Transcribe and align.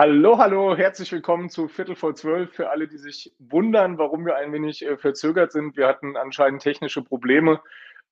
Hallo, 0.00 0.38
hallo, 0.38 0.74
herzlich 0.74 1.12
willkommen 1.12 1.50
zu 1.50 1.68
Viertel 1.68 1.94
vor 1.94 2.14
zwölf. 2.14 2.54
Für 2.54 2.70
alle, 2.70 2.88
die 2.88 2.96
sich 2.96 3.34
wundern, 3.38 3.98
warum 3.98 4.24
wir 4.24 4.36
ein 4.36 4.50
wenig 4.50 4.82
äh, 4.82 4.96
verzögert 4.96 5.52
sind. 5.52 5.76
Wir 5.76 5.86
hatten 5.86 6.16
anscheinend 6.16 6.62
technische 6.62 7.04
Probleme. 7.04 7.60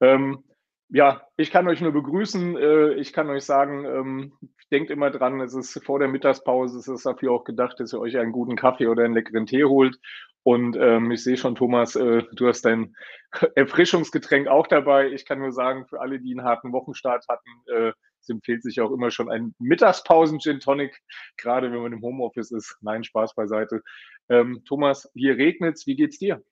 Ähm, 0.02 0.44
ja, 0.90 1.22
ich 1.38 1.50
kann 1.50 1.66
euch 1.66 1.80
nur 1.80 1.92
begrüßen. 1.92 2.58
Äh, 2.58 2.92
ich 2.96 3.14
kann 3.14 3.30
euch 3.30 3.44
sagen, 3.44 3.86
ähm, 3.86 4.32
denkt 4.70 4.90
immer 4.90 5.10
dran, 5.10 5.40
es 5.40 5.54
ist 5.54 5.82
vor 5.82 5.98
der 5.98 6.08
Mittagspause, 6.08 6.78
es 6.78 6.88
ist 6.88 7.06
dafür 7.06 7.32
auch 7.32 7.44
gedacht, 7.44 7.80
dass 7.80 7.94
ihr 7.94 8.00
euch 8.00 8.18
einen 8.18 8.32
guten 8.32 8.56
Kaffee 8.56 8.88
oder 8.88 9.04
einen 9.04 9.14
leckeren 9.14 9.46
Tee 9.46 9.64
holt. 9.64 9.98
Und 10.42 10.76
ähm, 10.76 11.10
ich 11.10 11.24
sehe 11.24 11.38
schon, 11.38 11.54
Thomas, 11.54 11.96
äh, 11.96 12.22
du 12.34 12.48
hast 12.48 12.66
dein 12.66 12.96
Erfrischungsgetränk 13.54 14.46
auch 14.46 14.66
dabei. 14.66 15.08
Ich 15.08 15.24
kann 15.24 15.38
nur 15.38 15.52
sagen, 15.52 15.86
für 15.86 16.02
alle, 16.02 16.20
die 16.20 16.32
einen 16.32 16.44
harten 16.44 16.70
Wochenstart 16.72 17.24
hatten, 17.30 17.48
äh, 17.74 17.92
es 18.20 18.28
empfiehlt 18.28 18.62
sich 18.62 18.80
auch 18.80 18.90
immer 18.90 19.10
schon 19.10 19.30
ein 19.30 19.54
Mittagspausen-Gin 19.58 20.60
Tonic, 20.60 21.00
gerade 21.36 21.72
wenn 21.72 21.82
man 21.82 21.92
im 21.92 22.02
Homeoffice 22.02 22.50
ist. 22.50 22.76
Nein, 22.80 23.04
Spaß 23.04 23.34
beiseite. 23.34 23.82
Ähm, 24.28 24.62
Thomas, 24.66 25.10
hier 25.14 25.36
regnet's. 25.36 25.86
Wie 25.86 25.96
geht's 25.96 26.18
dir? 26.18 26.42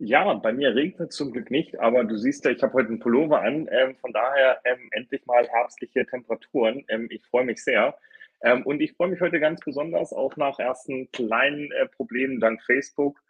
Ja, 0.00 0.32
bei 0.34 0.52
mir 0.52 0.74
regnet 0.74 1.12
zum 1.12 1.32
Glück 1.32 1.50
nicht, 1.50 1.80
aber 1.80 2.04
du 2.04 2.16
siehst 2.16 2.44
ja, 2.44 2.52
ich 2.52 2.62
habe 2.62 2.74
heute 2.74 2.88
einen 2.88 3.00
Pullover 3.00 3.42
an. 3.42 3.68
Ähm, 3.70 3.96
von 3.96 4.12
daher 4.12 4.60
ähm, 4.64 4.88
endlich 4.92 5.26
mal 5.26 5.46
herbstliche 5.48 6.06
Temperaturen. 6.06 6.84
Ähm, 6.88 7.08
ich 7.10 7.26
freue 7.26 7.44
mich 7.44 7.62
sehr. 7.62 7.98
Ähm, 8.42 8.64
und 8.64 8.80
ich 8.80 8.92
freue 8.92 9.08
mich 9.08 9.20
heute 9.20 9.40
ganz 9.40 9.60
besonders 9.60 10.12
auch 10.12 10.36
nach 10.36 10.60
ersten 10.60 11.10
kleinen 11.10 11.72
äh, 11.72 11.86
Problemen 11.88 12.38
dank 12.38 12.62
Facebook 12.62 13.20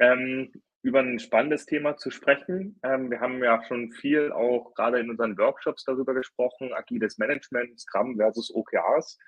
ähm, 0.00 0.50
über 0.82 1.00
ein 1.00 1.18
spannendes 1.18 1.66
Thema 1.66 1.96
zu 1.96 2.10
sprechen. 2.10 2.78
Ähm, 2.82 3.10
wir 3.10 3.20
haben 3.20 3.42
ja 3.42 3.62
schon 3.64 3.90
viel 3.92 4.32
auch 4.32 4.74
gerade 4.74 5.00
in 5.00 5.10
unseren 5.10 5.36
Workshops 5.36 5.84
darüber 5.84 6.14
gesprochen, 6.14 6.72
agiles 6.72 7.18
Management, 7.18 7.80
Scrum 7.80 8.16
versus 8.16 8.54
OKRs. 8.54 9.18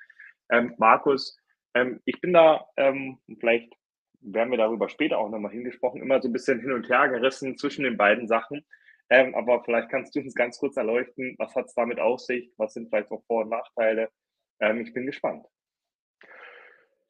Ähm, 0.50 0.74
Markus, 0.78 1.36
ähm, 1.74 2.00
ich 2.04 2.20
bin 2.20 2.32
da, 2.32 2.66
ähm, 2.76 3.18
vielleicht 3.38 3.73
werden 4.20 4.51
wir 4.51 4.59
darüber 4.59 4.88
später 4.88 5.18
auch 5.18 5.30
nochmal 5.30 5.52
hingesprochen, 5.52 6.02
immer 6.02 6.20
so 6.20 6.29
ein 6.29 6.32
bisschen 6.32 6.60
hin 6.60 6.73
und 6.73 6.88
her 6.88 7.09
gerissen 7.09 7.57
zwischen 7.57 7.85
den 7.85 7.96
beiden 7.96 8.29
Sachen. 8.29 8.64
Ähm, 9.09 9.35
aber 9.35 9.64
vielleicht 9.64 9.88
kannst 9.88 10.14
du 10.14 10.20
uns 10.20 10.35
ganz 10.35 10.59
kurz 10.59 10.76
erleuchten, 10.76 11.35
was 11.38 11.54
hat 11.57 11.66
es 11.66 11.74
damit 11.74 11.98
auf 11.98 12.20
sich, 12.20 12.52
was 12.59 12.74
sind 12.74 12.88
vielleicht 12.88 13.10
auch 13.10 13.24
Vor- 13.26 13.42
und 13.42 13.51
Nachteile. 13.51 14.09
Ähm, 14.60 14.80
ich 14.82 14.92
bin 14.92 15.07
gespannt. 15.07 15.46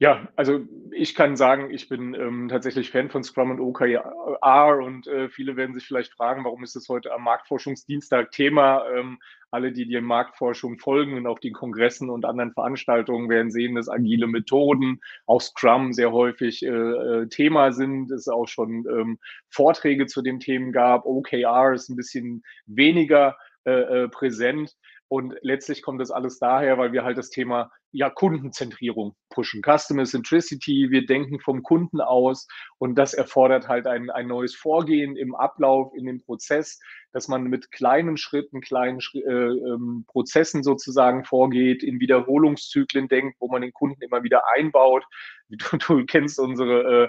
Ja, 0.02 0.26
also 0.34 0.62
ich 0.92 1.14
kann 1.14 1.36
sagen, 1.36 1.70
ich 1.70 1.90
bin 1.90 2.14
ähm, 2.14 2.48
tatsächlich 2.48 2.90
Fan 2.90 3.10
von 3.10 3.22
Scrum 3.22 3.50
und 3.50 3.60
OKR 3.60 4.78
und 4.82 5.06
äh, 5.06 5.28
viele 5.28 5.56
werden 5.56 5.74
sich 5.74 5.84
vielleicht 5.86 6.14
fragen, 6.14 6.42
warum 6.44 6.64
ist 6.64 6.74
das 6.74 6.88
heute 6.88 7.12
am 7.12 7.22
Marktforschungsdienstag 7.24 8.32
Thema? 8.32 8.82
Ähm, 8.96 9.18
alle, 9.50 9.72
die 9.72 9.86
der 9.86 10.00
Marktforschung 10.00 10.78
folgen 10.78 11.18
und 11.18 11.26
auch 11.26 11.38
den 11.38 11.52
Kongressen 11.52 12.08
und 12.08 12.24
anderen 12.24 12.54
Veranstaltungen 12.54 13.28
werden 13.28 13.50
sehen, 13.50 13.74
dass 13.74 13.90
agile 13.90 14.26
Methoden, 14.26 15.02
auch 15.26 15.42
Scrum 15.42 15.92
sehr 15.92 16.12
häufig 16.12 16.64
äh, 16.64 16.68
äh 16.68 17.28
Thema 17.28 17.70
sind, 17.72 18.10
es 18.10 18.26
auch 18.26 18.48
schon 18.48 18.86
ähm, 18.90 19.18
Vorträge 19.50 20.06
zu 20.06 20.22
den 20.22 20.40
Themen 20.40 20.72
gab. 20.72 21.04
OKR 21.04 21.74
ist 21.74 21.90
ein 21.90 21.96
bisschen 21.96 22.42
weniger 22.64 23.36
äh, 23.66 24.04
äh 24.04 24.08
präsent. 24.08 24.78
Und 25.12 25.34
letztlich 25.42 25.82
kommt 25.82 26.00
das 26.00 26.12
alles 26.12 26.38
daher, 26.38 26.78
weil 26.78 26.92
wir 26.92 27.02
halt 27.02 27.18
das 27.18 27.30
Thema 27.30 27.72
ja, 27.90 28.10
Kundenzentrierung 28.10 29.16
pushen. 29.28 29.60
Customer 29.60 30.04
Centricity, 30.04 30.90
wir 30.90 31.04
denken 31.04 31.40
vom 31.40 31.64
Kunden 31.64 32.00
aus 32.00 32.46
und 32.78 32.94
das 32.94 33.12
erfordert 33.12 33.66
halt 33.66 33.88
ein, 33.88 34.08
ein 34.08 34.28
neues 34.28 34.54
Vorgehen 34.54 35.16
im 35.16 35.34
Ablauf, 35.34 35.92
in 35.96 36.06
dem 36.06 36.22
Prozess, 36.22 36.78
dass 37.12 37.26
man 37.26 37.42
mit 37.42 37.72
kleinen 37.72 38.18
Schritten, 38.18 38.60
kleinen 38.60 39.00
äh, 39.14 39.18
ähm, 39.18 40.04
Prozessen 40.06 40.62
sozusagen 40.62 41.24
vorgeht, 41.24 41.82
in 41.82 41.98
Wiederholungszyklen 41.98 43.08
denkt, 43.08 43.36
wo 43.40 43.48
man 43.48 43.62
den 43.62 43.72
Kunden 43.72 44.02
immer 44.02 44.22
wieder 44.22 44.44
einbaut. 44.54 45.04
Du, 45.52 45.78
du 45.78 46.06
kennst 46.06 46.38
unsere 46.38 47.06
äh, 47.06 47.08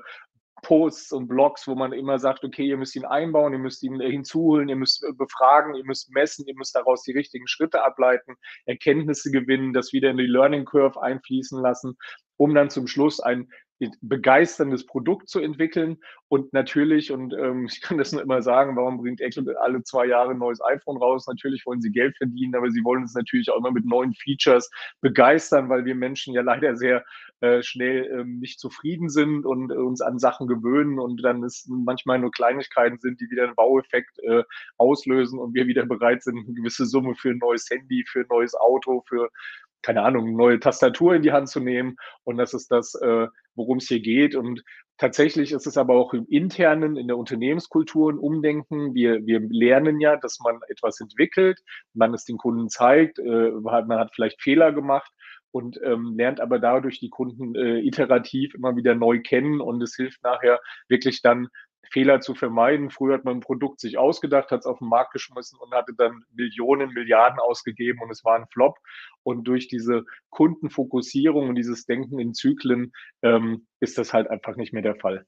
Posts 0.62 1.14
und 1.14 1.28
Blogs, 1.28 1.68
wo 1.68 1.76
man 1.76 1.94
immer 1.94 2.20
sagt, 2.20 2.44
okay, 2.44 2.66
ihr 2.66 2.78
müsst 2.78 2.96
ihn 2.96 3.06
einbauen, 3.06 3.54
ihr 3.54 3.60
müsst 3.60 3.84
ihn 3.84 4.00
hinzuholen, 4.00 4.70
ihr 4.70 4.76
müsst 4.76 5.04
äh, 5.04 5.14
befragen, 5.14 5.76
ihr 5.76 5.86
müsst 5.86 6.12
messen, 6.12 6.46
ihr 6.48 6.56
müsst 6.56 6.76
daraus 6.76 7.04
die 7.04 7.14
richtigen 7.14 7.48
Schritte 7.48 7.84
ableiten, 7.84 8.36
Erkenntnisse 8.66 9.32
gewinnen, 9.32 9.74
das 9.74 9.94
wieder 9.94 10.10
in 10.10 10.18
die 10.18 10.26
Learning 10.26 10.66
Curve 10.66 11.02
einfließen 11.02 11.60
lassen, 11.62 11.98
um 12.38 12.54
dann 12.54 12.70
zum 12.70 12.88
Schluss 12.88 13.20
ein 13.20 13.50
begeisterndes 14.02 14.86
Produkt 14.86 15.30
zu 15.30 15.40
entwickeln. 15.40 15.98
Und 16.28 16.54
natürlich, 16.54 17.12
und 17.12 17.34
ähm, 17.34 17.66
ich 17.72 17.82
kann 17.82 17.98
das 17.98 18.12
nur 18.12 18.22
immer 18.22 18.42
sagen, 18.42 18.76
warum 18.76 18.98
bringt 18.98 19.22
Apple 19.22 19.60
alle 19.62 19.84
zwei 19.84 20.06
Jahre 20.06 20.32
ein 20.32 20.38
neues 20.38 20.62
iPhone 20.62 20.98
raus? 20.98 21.28
Natürlich 21.28 21.66
wollen 21.66 21.82
sie 21.82 21.92
Geld 21.92 22.18
verdienen, 22.18 22.56
aber 22.56 22.70
sie 22.72 22.84
wollen 22.84 23.04
uns 23.04 23.16
natürlich 23.16 23.50
auch 23.52 23.58
immer 23.58 23.72
mit 23.72 23.86
neuen 23.86 24.14
Features 24.14 24.70
begeistern, 25.02 25.70
weil 25.70 25.86
wir 25.86 25.96
Menschen 25.96 26.34
ja 26.34 26.42
leider 26.42 26.76
sehr 26.76 27.04
äh, 27.42 27.64
schnell 27.64 28.06
ähm, 28.12 28.40
nicht 28.40 28.60
zufrieden 28.60 29.10
sind 29.10 29.48
und 29.48 29.72
äh, 29.72 29.74
uns 29.74 30.02
an 30.02 30.20
Sachen 30.20 30.46
gewöhnen 30.46 31.00
und 31.00 31.24
dann 31.24 31.44
es 31.44 31.66
manchmal 31.68 32.20
nur 32.20 32.30
Kleinigkeiten 32.30 33.00
sind, 33.00 33.20
die 33.20 33.32
wieder 33.32 33.46
einen 33.46 33.56
Baueffekt 33.56 34.20
äh, 34.20 34.44
auslösen 34.78 35.40
und 35.40 35.56
wir 35.56 35.66
wieder 35.66 35.88
bereit 35.88 36.22
sind, 36.22 36.38
eine 36.38 36.54
gewisse 36.54 36.86
Summe 36.86 37.16
für 37.16 37.32
ein 37.32 37.40
neues 37.40 37.68
Handy, 37.70 38.06
für 38.08 38.20
ein 38.20 38.28
neues 38.30 38.54
Auto, 38.54 39.04
für 39.08 39.32
keine 39.82 40.04
Ahnung, 40.04 40.36
neue 40.36 40.60
Tastatur 40.60 41.16
in 41.16 41.22
die 41.22 41.32
Hand 41.32 41.50
zu 41.50 41.60
nehmen. 41.60 41.98
Und 42.24 42.38
das 42.38 42.54
ist 42.54 42.72
das, 42.72 42.96
äh, 42.96 43.28
worum 43.56 43.78
es 43.78 43.88
hier 43.88 44.02
geht. 44.02 44.36
Und 44.36 44.64
tatsächlich 44.98 45.52
ist 45.52 45.68
es 45.68 45.78
aber 45.78 45.96
auch 45.96 46.14
im 46.14 46.26
internen, 46.28 46.98
in 46.98 47.08
der 47.08 47.18
Unternehmenskultur 47.18 48.12
ein 48.12 48.20
Umdenken. 48.20 48.94
Wir, 48.94 49.26
wir 49.26 49.40
lernen 49.40 50.00
ja, 50.00 50.18
dass 50.18 50.40
man 50.40 50.60
etwas 50.70 51.00
entwickelt, 51.00 51.60
man 51.94 52.14
es 52.14 52.26
den 52.26 52.38
Kunden 52.38 52.70
zeigt, 52.70 53.20
äh, 53.20 53.52
man 53.52 54.00
hat 54.00 54.14
vielleicht 54.14 54.42
Fehler 54.42 54.72
gemacht 54.72 55.12
und 55.52 55.80
ähm, 55.84 56.16
lernt 56.16 56.40
aber 56.40 56.60
dadurch 56.60 57.00
die 57.00 57.10
Kunden 57.10 57.56
äh, 57.56 57.80
iterativ 57.80 58.54
immer 58.56 58.76
wieder 58.76 58.96
neu 58.96 59.22
kennen 59.22 59.60
und 59.60 59.82
es 59.82 59.96
hilft 59.96 60.24
nachher 60.24 60.60
wirklich 60.88 61.22
dann 61.22 61.48
Fehler 61.90 62.22
zu 62.22 62.36
vermeiden. 62.36 62.90
Früher 62.90 63.16
hat 63.16 63.26
man 63.26 63.38
ein 63.38 63.42
Produkt 63.42 63.80
sich 63.80 63.98
ausgedacht, 63.98 64.52
hat 64.52 64.62
es 64.62 64.66
auf 64.66 64.80
den 64.80 64.88
Markt 64.88 65.14
geschmissen 65.14 65.60
und 65.60 65.72
hatte 65.74 65.94
dann 65.98 66.24
Millionen, 66.34 66.94
Milliarden 66.94 67.40
ausgegeben 67.40 68.02
und 68.02 68.12
es 68.12 68.24
war 68.24 68.36
ein 68.36 68.48
Flop. 68.48 68.78
Und 69.24 69.44
durch 69.46 69.68
diese 69.68 70.06
Kundenfokussierung 70.30 71.50
und 71.50 71.56
dieses 71.56 71.86
Denken 71.86 72.20
in 72.20 72.34
Zyklen 72.34 72.94
ähm, 73.22 73.68
ist 73.80 73.98
das 73.98 74.14
halt 74.14 74.30
einfach 74.30 74.56
nicht 74.56 74.74
mehr 74.74 74.84
der 74.84 74.96
Fall. 74.96 75.26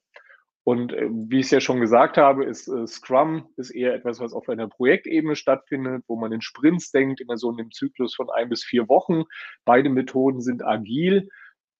Und 0.64 0.94
äh, 0.94 1.08
wie 1.10 1.40
ich 1.40 1.46
es 1.46 1.50
ja 1.50 1.60
schon 1.60 1.80
gesagt 1.80 2.16
habe, 2.16 2.44
ist 2.44 2.68
äh, 2.68 2.86
Scrum 2.86 3.48
ist 3.56 3.70
eher 3.70 3.94
etwas, 3.94 4.18
was 4.18 4.32
auf 4.32 4.48
einer 4.48 4.66
Projektebene 4.66 5.36
stattfindet, 5.36 6.04
wo 6.08 6.16
man 6.16 6.32
in 6.32 6.40
Sprints 6.40 6.90
denkt, 6.90 7.20
immer 7.20 7.36
so 7.36 7.50
in 7.50 7.60
einem 7.60 7.70
Zyklus 7.70 8.14
von 8.14 8.30
ein 8.30 8.48
bis 8.48 8.64
vier 8.64 8.88
Wochen. 8.88 9.24
Beide 9.66 9.90
Methoden 9.90 10.40
sind 10.40 10.64
agil 10.64 11.28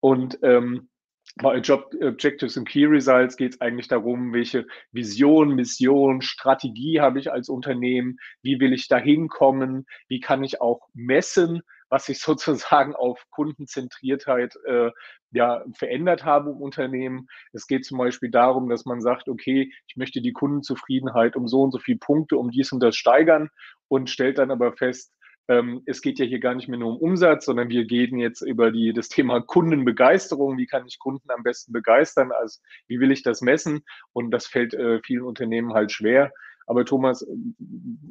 und 0.00 0.38
ähm, 0.42 0.90
bei 1.36 1.58
Job 1.58 1.92
Objectives 2.00 2.56
und 2.56 2.68
Key 2.68 2.86
Results 2.86 3.36
geht 3.36 3.54
es 3.54 3.60
eigentlich 3.60 3.88
darum, 3.88 4.32
welche 4.32 4.66
Vision, 4.92 5.54
Mission, 5.54 6.22
Strategie 6.22 7.00
habe 7.00 7.18
ich 7.18 7.32
als 7.32 7.48
Unternehmen, 7.48 8.18
wie 8.42 8.60
will 8.60 8.72
ich 8.72 8.86
da 8.86 8.98
hinkommen, 8.98 9.86
wie 10.08 10.20
kann 10.20 10.44
ich 10.44 10.60
auch 10.60 10.88
messen, 10.94 11.62
was 11.88 12.08
ich 12.08 12.20
sozusagen 12.20 12.94
auf 12.94 13.24
Kundenzentriertheit 13.30 14.54
äh, 14.66 14.90
ja, 15.32 15.64
verändert 15.74 16.24
habe 16.24 16.50
im 16.50 16.58
Unternehmen. 16.58 17.26
Es 17.52 17.66
geht 17.66 17.84
zum 17.84 17.98
Beispiel 17.98 18.30
darum, 18.30 18.68
dass 18.68 18.84
man 18.84 19.00
sagt, 19.00 19.28
okay, 19.28 19.72
ich 19.88 19.96
möchte 19.96 20.20
die 20.20 20.32
Kundenzufriedenheit 20.32 21.34
um 21.34 21.48
so 21.48 21.62
und 21.62 21.72
so 21.72 21.78
viele 21.78 21.98
Punkte, 21.98 22.36
um 22.36 22.50
dies 22.50 22.70
und 22.70 22.80
das 22.80 22.96
steigern 22.96 23.48
und 23.88 24.08
stellt 24.08 24.38
dann 24.38 24.52
aber 24.52 24.72
fest, 24.72 25.12
ähm, 25.48 25.82
es 25.86 26.00
geht 26.00 26.18
ja 26.18 26.24
hier 26.24 26.40
gar 26.40 26.54
nicht 26.54 26.68
mehr 26.68 26.78
nur 26.78 26.92
um 26.92 26.98
Umsatz, 26.98 27.44
sondern 27.44 27.68
wir 27.68 27.84
gehen 27.84 28.18
jetzt 28.18 28.40
über 28.40 28.70
die, 28.70 28.92
das 28.92 29.08
Thema 29.08 29.40
Kundenbegeisterung. 29.40 30.56
Wie 30.56 30.66
kann 30.66 30.86
ich 30.86 30.98
Kunden 30.98 31.30
am 31.30 31.42
besten 31.42 31.72
begeistern? 31.72 32.32
Also, 32.32 32.60
wie 32.86 33.00
will 33.00 33.10
ich 33.10 33.22
das 33.22 33.42
messen? 33.42 33.84
Und 34.12 34.30
das 34.30 34.46
fällt 34.46 34.74
äh, 34.74 35.00
vielen 35.04 35.24
Unternehmen 35.24 35.74
halt 35.74 35.92
schwer. 35.92 36.32
Aber 36.66 36.86
Thomas, 36.86 37.22
äh, 37.22 37.34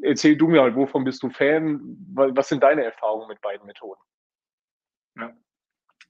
erzähl 0.03 0.37
du 0.37 0.47
mir 0.47 0.61
halt, 0.61 0.75
wovon 0.75 1.03
bist 1.03 1.23
du 1.23 1.29
Fan? 1.29 1.81
Was 2.13 2.49
sind 2.49 2.61
deine 2.61 2.83
Erfahrungen 2.83 3.27
mit 3.27 3.41
beiden 3.41 3.65
Methoden? 3.65 4.01
Ja. 5.17 5.33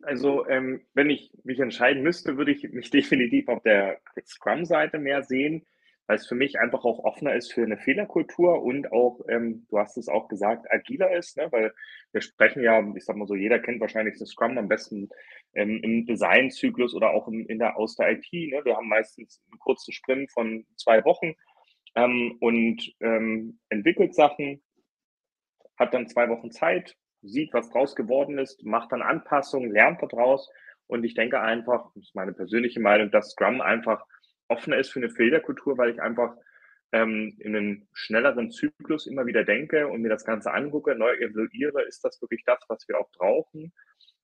Also, 0.01 0.45
ähm, 0.47 0.85
wenn 0.93 1.09
ich 1.09 1.31
mich 1.45 1.59
entscheiden 1.59 2.03
müsste, 2.03 2.37
würde 2.37 2.51
ich 2.51 2.69
mich 2.71 2.89
definitiv 2.91 3.47
auf 3.47 3.63
der 3.63 4.01
Scrum-Seite 4.25 4.99
mehr 4.99 5.23
sehen 5.23 5.65
weil 6.07 6.17
es 6.17 6.27
für 6.27 6.35
mich 6.35 6.59
einfach 6.59 6.83
auch 6.83 6.99
offener 7.03 7.35
ist 7.35 7.53
für 7.53 7.63
eine 7.63 7.77
Fehlerkultur 7.77 8.61
und 8.61 8.91
auch, 8.91 9.21
ähm, 9.29 9.65
du 9.69 9.79
hast 9.79 9.97
es 9.97 10.09
auch 10.09 10.27
gesagt, 10.27 10.69
agiler 10.71 11.15
ist, 11.15 11.37
ne? 11.37 11.47
weil 11.51 11.73
wir 12.11 12.21
sprechen 12.21 12.63
ja, 12.63 12.83
ich 12.95 13.05
sag 13.05 13.15
mal 13.15 13.27
so, 13.27 13.35
jeder 13.35 13.59
kennt 13.59 13.79
wahrscheinlich 13.79 14.19
das 14.19 14.29
Scrum 14.29 14.57
am 14.57 14.67
besten 14.67 15.09
ähm, 15.53 15.79
im 15.81 16.05
Designzyklus 16.05 16.93
oder 16.93 17.11
auch 17.11 17.27
im, 17.27 17.47
in 17.47 17.59
der, 17.59 17.77
aus 17.77 17.95
der 17.95 18.11
IT. 18.11 18.27
Ne? 18.31 18.61
Wir 18.65 18.75
haben 18.75 18.89
meistens 18.89 19.41
einen 19.49 19.59
kurzen 19.59 19.93
Sprint 19.93 20.31
von 20.31 20.65
zwei 20.75 21.03
Wochen 21.05 21.35
ähm, 21.95 22.37
und 22.41 22.93
ähm, 22.99 23.59
entwickelt 23.69 24.13
Sachen, 24.13 24.61
hat 25.77 25.93
dann 25.93 26.07
zwei 26.07 26.29
Wochen 26.29 26.51
Zeit, 26.51 26.95
sieht, 27.21 27.53
was 27.53 27.69
draus 27.69 27.95
geworden 27.95 28.37
ist, 28.37 28.63
macht 28.63 28.91
dann 28.91 29.01
Anpassungen, 29.01 29.71
lernt 29.71 30.01
daraus 30.01 30.49
und 30.87 31.05
ich 31.05 31.13
denke 31.13 31.39
einfach, 31.39 31.91
das 31.95 32.03
ist 32.03 32.15
meine 32.15 32.33
persönliche 32.33 32.81
Meinung, 32.81 33.09
dass 33.09 33.31
Scrum 33.31 33.61
einfach 33.61 34.05
offener 34.53 34.77
ist 34.77 34.91
für 34.91 34.99
eine 34.99 35.09
Fehlerkultur, 35.09 35.77
weil 35.77 35.91
ich 35.91 36.01
einfach 36.01 36.35
ähm, 36.91 37.35
in 37.39 37.55
einem 37.55 37.87
schnelleren 37.93 38.51
Zyklus 38.51 39.07
immer 39.07 39.25
wieder 39.25 39.43
denke 39.43 39.87
und 39.87 40.01
mir 40.01 40.09
das 40.09 40.25
Ganze 40.25 40.53
angucke, 40.53 40.95
neu 40.95 41.13
evaluiere, 41.15 41.81
ist 41.83 42.05
das 42.05 42.21
wirklich 42.21 42.43
das, 42.45 42.59
was 42.67 42.87
wir 42.87 42.99
auch 42.99 43.09
brauchen? 43.11 43.73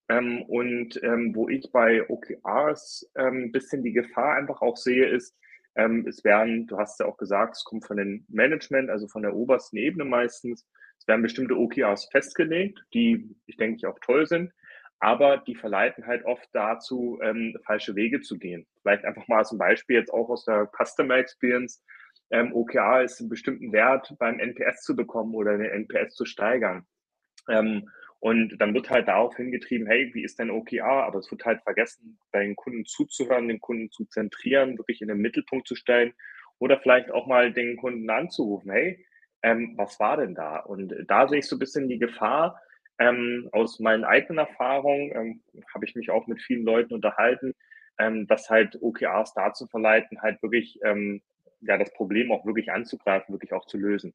Ähm, 0.07 0.43
und 0.43 1.01
ähm, 1.03 1.35
wo 1.35 1.49
ich 1.49 1.71
bei 1.71 2.07
OKRs 2.07 3.11
ein 3.15 3.25
ähm, 3.25 3.51
bisschen 3.51 3.83
die 3.83 3.93
Gefahr 3.93 4.35
einfach 4.35 4.61
auch 4.61 4.77
sehe, 4.77 5.07
ist, 5.07 5.35
ähm, 5.75 6.05
es 6.07 6.23
werden, 6.23 6.67
du 6.67 6.77
hast 6.77 6.99
ja 6.99 7.05
auch 7.05 7.17
gesagt, 7.17 7.55
es 7.57 7.63
kommt 7.63 7.85
von 7.85 7.97
den 7.97 8.25
Management, 8.27 8.89
also 8.89 9.07
von 9.07 9.23
der 9.23 9.35
obersten 9.35 9.77
Ebene 9.77 10.05
meistens, 10.05 10.67
es 10.99 11.07
werden 11.07 11.21
bestimmte 11.21 11.57
OKRs 11.57 12.09
festgelegt, 12.11 12.83
die 12.93 13.35
ich 13.45 13.57
denke 13.57 13.89
auch 13.89 13.99
toll 13.99 14.25
sind, 14.25 14.51
aber 14.99 15.37
die 15.37 15.55
verleiten 15.55 16.05
halt 16.05 16.25
oft 16.25 16.47
dazu, 16.53 17.19
ähm, 17.23 17.57
falsche 17.65 17.95
Wege 17.95 18.21
zu 18.21 18.37
gehen. 18.37 18.67
Vielleicht 18.81 19.05
einfach 19.05 19.27
mal 19.27 19.43
ein 19.49 19.57
Beispiel 19.57 19.97
jetzt 19.97 20.13
auch 20.13 20.29
aus 20.29 20.45
der 20.45 20.69
Customer 20.77 21.15
Experience. 21.15 21.83
Ähm, 22.31 22.53
OKR 22.53 23.03
ist 23.03 23.19
einen 23.19 23.29
bestimmten 23.29 23.71
Wert 23.71 24.13
beim 24.19 24.39
NPS 24.39 24.83
zu 24.83 24.95
bekommen 24.95 25.33
oder 25.33 25.57
den 25.57 25.85
NPS 25.85 26.15
zu 26.15 26.25
steigern. 26.25 26.85
Ähm, 27.47 27.89
und 28.19 28.57
dann 28.59 28.73
wird 28.73 28.89
halt 28.89 29.07
darauf 29.07 29.35
hingetrieben, 29.37 29.87
hey, 29.87 30.11
wie 30.13 30.23
ist 30.23 30.39
denn 30.39 30.51
OKR? 30.51 31.05
Aber 31.05 31.19
es 31.19 31.31
wird 31.31 31.45
halt 31.45 31.61
vergessen, 31.63 32.19
bei 32.33 32.43
den 32.43 32.57
Kunden 32.57 32.85
zuzuhören, 32.85 33.47
den 33.47 33.61
Kunden 33.61 33.89
zu 33.91 34.05
zentrieren, 34.05 34.77
wirklich 34.77 35.01
in 35.01 35.07
den 35.07 35.19
Mittelpunkt 35.19 35.67
zu 35.67 35.75
stellen 35.75 36.13
oder 36.59 36.77
vielleicht 36.79 37.11
auch 37.11 37.27
mal 37.27 37.53
den 37.53 37.77
Kunden 37.77 38.09
anzurufen, 38.09 38.71
hey, 38.71 39.05
ähm, 39.41 39.75
was 39.77 39.97
war 40.01 40.17
denn 40.17 40.35
da? 40.35 40.57
Und 40.59 40.93
da 41.07 41.29
sehe 41.29 41.39
ich 41.39 41.47
so 41.47 41.55
ein 41.55 41.59
bisschen 41.59 41.87
die 41.87 41.99
Gefahr, 41.99 42.59
ähm, 42.99 43.49
aus 43.53 43.79
meinen 43.79 44.03
eigenen 44.03 44.39
Erfahrungen 44.39 45.11
ähm, 45.15 45.63
habe 45.73 45.85
ich 45.85 45.95
mich 45.95 46.11
auch 46.11 46.27
mit 46.27 46.41
vielen 46.41 46.63
Leuten 46.63 46.93
unterhalten, 46.93 47.55
ähm, 47.97 48.27
dass 48.27 48.49
halt 48.49 48.77
OKRs 48.81 49.33
dazu 49.33 49.67
verleiten, 49.67 50.21
halt 50.21 50.41
wirklich 50.43 50.79
ähm, 50.83 51.21
ja 51.61 51.77
das 51.77 51.93
Problem 51.93 52.31
auch 52.31 52.45
wirklich 52.45 52.71
anzugreifen, 52.71 53.33
wirklich 53.33 53.53
auch 53.53 53.65
zu 53.65 53.77
lösen. 53.77 54.13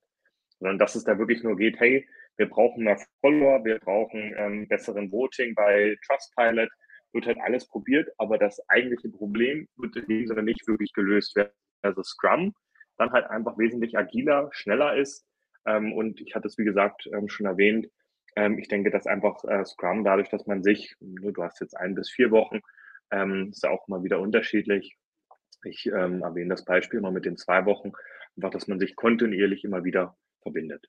Sondern 0.58 0.78
dass 0.78 0.94
es 0.94 1.04
da 1.04 1.18
wirklich 1.18 1.42
nur 1.42 1.56
geht, 1.56 1.80
hey, 1.80 2.06
wir 2.36 2.48
brauchen 2.48 2.84
mehr 2.84 2.98
Follower, 3.20 3.64
wir 3.64 3.78
brauchen 3.78 4.34
ähm, 4.36 4.68
besseren 4.68 5.10
Voting 5.10 5.54
bei 5.54 5.96
Trustpilot, 6.06 6.68
wird 7.12 7.26
halt 7.26 7.38
alles 7.40 7.66
probiert, 7.66 8.10
aber 8.18 8.38
das 8.38 8.60
eigentliche 8.68 9.08
Problem 9.08 9.68
wird 9.76 9.96
in 9.96 10.06
dem 10.06 10.26
Sinne 10.26 10.42
nicht 10.42 10.66
wirklich 10.66 10.92
gelöst 10.92 11.36
werden. 11.36 11.52
Also 11.82 12.02
Scrum 12.02 12.54
dann 12.96 13.12
halt 13.12 13.26
einfach 13.26 13.58
wesentlich 13.58 13.96
agiler, 13.96 14.48
schneller 14.52 14.96
ist. 14.96 15.26
Ähm, 15.66 15.92
und 15.92 16.20
ich 16.20 16.34
hatte 16.34 16.48
es, 16.48 16.58
wie 16.58 16.64
gesagt, 16.64 17.08
schon 17.26 17.46
erwähnt, 17.46 17.88
ähm, 18.36 18.58
ich 18.58 18.68
denke, 18.68 18.90
dass 18.90 19.06
einfach 19.06 19.44
äh, 19.44 19.64
Scrum 19.64 20.04
dadurch, 20.04 20.28
dass 20.28 20.46
man 20.46 20.62
sich, 20.62 20.96
ne, 21.00 21.32
du 21.32 21.42
hast 21.42 21.60
jetzt 21.60 21.76
ein 21.76 21.94
bis 21.94 22.10
vier 22.10 22.30
Wochen, 22.30 22.60
ähm, 23.10 23.50
ist 23.50 23.66
auch 23.66 23.86
mal 23.88 24.02
wieder 24.02 24.20
unterschiedlich. 24.20 24.96
Ich 25.64 25.86
ähm, 25.86 26.22
erwähne 26.22 26.50
das 26.50 26.64
Beispiel 26.64 27.00
mal 27.00 27.12
mit 27.12 27.24
den 27.24 27.36
zwei 27.36 27.64
Wochen, 27.64 27.92
einfach, 28.36 28.50
dass 28.50 28.68
man 28.68 28.78
sich 28.78 28.96
kontinuierlich 28.96 29.64
immer 29.64 29.84
wieder 29.84 30.16
verbindet. 30.42 30.88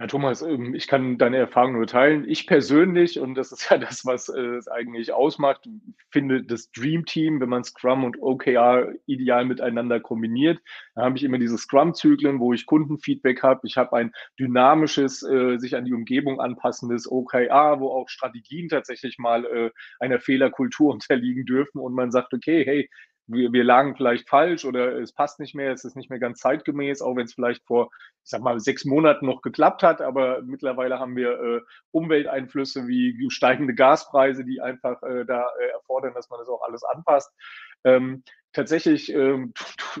Ja, 0.00 0.08
Thomas, 0.08 0.42
ähm, 0.42 0.74
ich 0.74 0.88
kann 0.88 1.18
deine 1.18 1.36
Erfahrung 1.36 1.74
nur 1.74 1.86
teilen. 1.86 2.28
Ich 2.28 2.48
persönlich, 2.48 3.20
und 3.20 3.36
das 3.36 3.52
ist 3.52 3.68
ja 3.70 3.78
das, 3.78 4.04
was 4.04 4.28
äh, 4.28 4.56
es 4.56 4.66
eigentlich 4.66 5.12
ausmacht, 5.12 5.68
finde 6.10 6.42
das 6.42 6.72
Dream 6.72 7.04
Team, 7.04 7.40
wenn 7.40 7.48
man 7.48 7.62
Scrum 7.62 8.02
und 8.02 8.20
OKR 8.20 8.92
ideal 9.06 9.44
miteinander 9.44 10.00
kombiniert. 10.00 10.60
Da 10.96 11.02
habe 11.02 11.16
ich 11.16 11.22
immer 11.22 11.38
diese 11.38 11.58
Scrum-Zyklen, 11.58 12.40
wo 12.40 12.52
ich 12.52 12.66
Kundenfeedback 12.66 13.44
habe. 13.44 13.60
Ich 13.64 13.76
habe 13.76 13.96
ein 13.96 14.12
dynamisches, 14.38 15.22
äh, 15.22 15.58
sich 15.58 15.76
an 15.76 15.84
die 15.84 15.94
Umgebung 15.94 16.40
anpassendes 16.40 17.08
OKR, 17.10 17.78
wo 17.78 17.90
auch 17.90 18.08
Strategien 18.08 18.68
tatsächlich 18.68 19.18
mal 19.18 19.44
äh, 19.44 19.70
einer 20.00 20.18
Fehlerkultur 20.18 20.90
unterliegen 20.92 21.44
dürfen 21.44 21.78
und 21.78 21.94
man 21.94 22.10
sagt, 22.10 22.34
okay, 22.34 22.64
hey, 22.64 22.90
wir, 23.26 23.52
wir 23.52 23.64
lagen 23.64 23.96
vielleicht 23.96 24.28
falsch 24.28 24.64
oder 24.64 24.98
es 24.98 25.12
passt 25.12 25.40
nicht 25.40 25.54
mehr, 25.54 25.72
es 25.72 25.84
ist 25.84 25.96
nicht 25.96 26.10
mehr 26.10 26.18
ganz 26.18 26.40
zeitgemäß, 26.40 27.02
auch 27.02 27.16
wenn 27.16 27.24
es 27.24 27.34
vielleicht 27.34 27.64
vor, 27.64 27.90
ich 28.22 28.30
sag 28.30 28.42
mal, 28.42 28.60
sechs 28.60 28.84
Monaten 28.84 29.26
noch 29.26 29.42
geklappt 29.42 29.82
hat, 29.82 30.00
aber 30.00 30.42
mittlerweile 30.42 30.98
haben 30.98 31.16
wir 31.16 31.40
äh, 31.40 31.60
Umwelteinflüsse 31.90 32.86
wie 32.86 33.26
steigende 33.30 33.74
Gaspreise, 33.74 34.44
die 34.44 34.60
einfach 34.60 35.02
äh, 35.02 35.24
da 35.24 35.46
äh, 35.60 35.68
erfordern, 35.72 36.14
dass 36.14 36.30
man 36.30 36.38
das 36.38 36.48
auch 36.48 36.62
alles 36.62 36.84
anpasst. 36.84 37.32
Ähm, 37.84 38.24
tatsächlich, 38.52 39.12
ähm, 39.12 39.52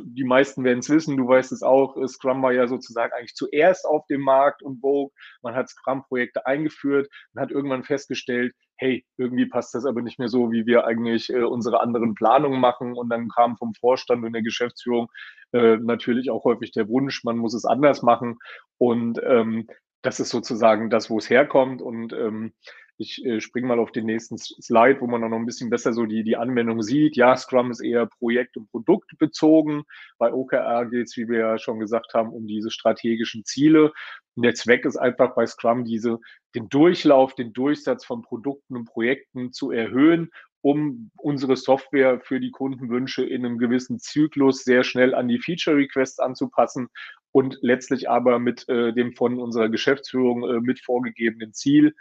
die 0.02 0.24
meisten 0.24 0.64
werden 0.64 0.78
es 0.78 0.88
wissen, 0.88 1.16
du 1.16 1.28
weißt 1.28 1.52
es 1.52 1.62
auch, 1.62 1.96
äh, 1.96 2.08
Scrum 2.08 2.42
war 2.42 2.52
ja 2.52 2.66
sozusagen 2.66 3.12
eigentlich 3.12 3.34
zuerst 3.34 3.86
auf 3.86 4.06
dem 4.06 4.22
Markt 4.22 4.62
und 4.62 4.80
Vogue. 4.80 5.12
Man 5.42 5.54
hat 5.54 5.68
Scrum-Projekte 5.68 6.46
eingeführt 6.46 7.08
und 7.34 7.40
hat 7.40 7.50
irgendwann 7.50 7.84
festgestellt, 7.84 8.54
hey, 8.76 9.04
irgendwie 9.16 9.46
passt 9.46 9.74
das 9.74 9.86
aber 9.86 10.02
nicht 10.02 10.18
mehr 10.18 10.28
so, 10.28 10.50
wie 10.52 10.66
wir 10.66 10.86
eigentlich 10.86 11.30
äh, 11.30 11.42
unsere 11.42 11.80
anderen 11.80 12.14
Planungen 12.14 12.60
machen. 12.60 12.94
Und 12.94 13.08
dann 13.08 13.28
kam 13.28 13.56
vom 13.56 13.74
Vorstand 13.74 14.24
und 14.24 14.32
der 14.32 14.42
Geschäftsführung 14.42 15.08
äh, 15.52 15.76
natürlich 15.76 16.30
auch 16.30 16.44
häufig 16.44 16.72
der 16.72 16.88
Wunsch, 16.88 17.24
man 17.24 17.38
muss 17.38 17.54
es 17.54 17.64
anders 17.64 18.02
machen. 18.02 18.38
Und 18.78 19.20
ähm, 19.24 19.68
das 20.02 20.20
ist 20.20 20.30
sozusagen 20.30 20.90
das, 20.90 21.08
wo 21.10 21.18
es 21.18 21.30
herkommt. 21.30 21.80
Und 21.80 22.12
ähm, 22.12 22.52
ich 22.96 23.24
äh, 23.24 23.40
springe 23.40 23.66
mal 23.66 23.78
auf 23.78 23.92
den 23.92 24.06
nächsten 24.06 24.38
Slide, 24.38 25.00
wo 25.00 25.06
man 25.06 25.20
noch 25.20 25.36
ein 25.36 25.46
bisschen 25.46 25.70
besser 25.70 25.92
so 25.92 26.06
die, 26.06 26.22
die 26.22 26.36
Anwendung 26.36 26.82
sieht. 26.82 27.16
Ja, 27.16 27.36
Scrum 27.36 27.70
ist 27.70 27.80
eher 27.80 28.06
projekt- 28.06 28.56
und 28.56 28.70
produktbezogen. 28.70 29.82
Bei 30.18 30.32
OKR 30.32 30.86
geht 30.86 31.08
es, 31.08 31.16
wie 31.16 31.28
wir 31.28 31.38
ja 31.38 31.58
schon 31.58 31.80
gesagt 31.80 32.14
haben, 32.14 32.30
um 32.30 32.46
diese 32.46 32.70
strategischen 32.70 33.44
Ziele. 33.44 33.92
Und 34.36 34.44
der 34.44 34.54
Zweck 34.54 34.84
ist 34.84 34.96
einfach 34.96 35.34
bei 35.34 35.46
Scrum 35.46 35.84
diese, 35.84 36.18
den 36.54 36.68
Durchlauf, 36.68 37.34
den 37.34 37.52
Durchsatz 37.52 38.04
von 38.04 38.22
Produkten 38.22 38.76
und 38.76 38.84
Projekten 38.86 39.52
zu 39.52 39.70
erhöhen, 39.70 40.30
um 40.60 41.10
unsere 41.18 41.56
Software 41.56 42.20
für 42.20 42.40
die 42.40 42.50
Kundenwünsche 42.50 43.24
in 43.24 43.44
einem 43.44 43.58
gewissen 43.58 43.98
Zyklus 43.98 44.64
sehr 44.64 44.82
schnell 44.82 45.14
an 45.14 45.28
die 45.28 45.38
Feature 45.38 45.76
Requests 45.76 46.20
anzupassen 46.20 46.88
und 47.32 47.58
letztlich 47.60 48.08
aber 48.08 48.38
mit 48.38 48.68
äh, 48.68 48.92
dem 48.92 49.12
von 49.14 49.40
unserer 49.40 49.68
Geschäftsführung 49.68 50.48
äh, 50.48 50.60
mit 50.60 50.80
vorgegebenen 50.80 51.52
Ziel 51.52 51.94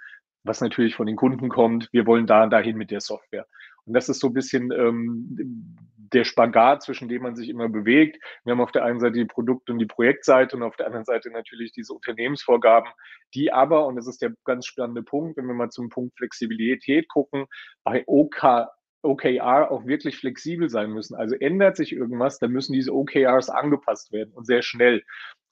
was 0.43 0.61
natürlich 0.61 0.95
von 0.95 1.07
den 1.07 1.15
Kunden 1.15 1.49
kommt. 1.49 1.89
Wir 1.91 2.05
wollen 2.05 2.27
da 2.27 2.47
dahin 2.47 2.77
mit 2.77 2.91
der 2.91 3.01
Software. 3.01 3.47
Und 3.85 3.93
das 3.93 4.09
ist 4.09 4.19
so 4.19 4.27
ein 4.27 4.33
bisschen 4.33 4.71
ähm, 4.71 5.77
der 6.13 6.23
Spagat, 6.23 6.83
zwischen 6.83 7.09
dem 7.09 7.23
man 7.23 7.35
sich 7.35 7.49
immer 7.49 7.69
bewegt. 7.69 8.17
Wir 8.43 8.51
haben 8.51 8.61
auf 8.61 8.71
der 8.71 8.85
einen 8.85 8.99
Seite 8.99 9.13
die 9.13 9.25
Produkt- 9.25 9.69
und 9.69 9.79
die 9.79 9.85
Projektseite 9.85 10.55
und 10.55 10.63
auf 10.63 10.75
der 10.75 10.85
anderen 10.85 11.05
Seite 11.05 11.31
natürlich 11.31 11.71
diese 11.71 11.93
Unternehmensvorgaben, 11.93 12.89
die 13.33 13.51
aber, 13.51 13.87
und 13.87 13.95
das 13.95 14.07
ist 14.07 14.21
der 14.21 14.33
ganz 14.45 14.65
spannende 14.65 15.03
Punkt, 15.03 15.37
wenn 15.37 15.47
wir 15.47 15.53
mal 15.53 15.69
zum 15.69 15.89
Punkt 15.89 16.15
Flexibilität 16.17 17.09
gucken, 17.09 17.45
bei 17.83 18.03
OK 18.05 18.67
OKR 19.03 19.71
auch 19.71 19.85
wirklich 19.85 20.17
flexibel 20.17 20.69
sein 20.69 20.91
müssen. 20.91 21.15
Also 21.15 21.35
ändert 21.35 21.77
sich 21.77 21.93
irgendwas, 21.93 22.39
dann 22.39 22.51
müssen 22.51 22.73
diese 22.73 22.93
OKRs 22.93 23.49
angepasst 23.49 24.11
werden 24.11 24.33
und 24.33 24.45
sehr 24.45 24.61
schnell. 24.61 25.03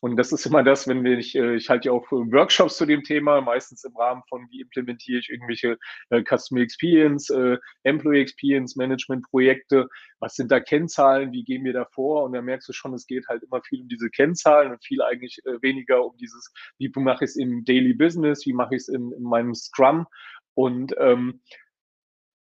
Und 0.04 0.16
das 0.18 0.32
ist 0.32 0.48
immer 0.48 0.64
das, 0.64 0.88
wenn 0.88 1.04
wir, 1.04 1.20
ich, 1.20 1.36
äh, 1.36 1.56
ich 1.56 1.70
halte 1.70 1.90
ja 1.90 1.92
auch 1.92 2.12
Workshops 2.12 2.78
zu 2.78 2.88
dem 2.88 3.04
Thema, 3.04 3.40
meistens 3.40 3.84
im 3.84 3.96
Rahmen 3.96 4.24
von, 4.28 4.48
wie 4.50 4.62
implementiere 4.62 5.20
ich 5.20 5.30
irgendwelche 5.30 5.78
äh, 6.10 6.24
Customer 6.24 6.62
Experience, 6.62 7.30
äh, 7.30 7.58
Employee 7.84 8.22
Experience 8.22 8.76
Management 8.76 9.30
Projekte, 9.30 9.88
was 10.20 10.36
sind 10.36 10.52
da 10.52 10.60
Kennzahlen, 10.60 11.32
wie 11.32 11.44
gehen 11.44 11.64
wir 11.64 11.74
da 11.74 11.86
vor? 11.86 12.24
Und 12.24 12.34
da 12.34 12.42
merkst 12.42 12.68
du 12.68 12.74
schon, 12.74 12.96
es 12.96 13.06
geht 13.06 13.28
halt 13.28 13.44
immer 13.44 13.62
viel 13.62 13.82
um 13.82 13.88
diese 13.88 14.10
Kennzahlen 14.10 14.72
und 14.72 14.84
viel 14.84 15.04
eigentlich 15.04 15.40
äh, 15.46 15.62
weniger 15.62 16.04
um 16.04 16.18
dieses, 16.18 16.52
wie 16.80 16.92
mache 16.96 17.26
ich 17.26 17.32
es 17.32 17.36
im 17.36 17.64
Daily 17.64 17.94
Business, 17.94 18.48
wie 18.48 18.54
mache 18.54 18.76
ich 18.76 18.82
es 18.82 18.88
in, 18.88 19.12
in 19.12 19.24
meinem 19.24 19.54
Scrum. 19.54 20.08
Und 20.56 20.96
ähm, 20.98 21.42